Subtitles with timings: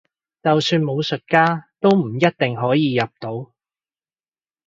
[0.43, 3.51] 就算武術家都唔一定可以入到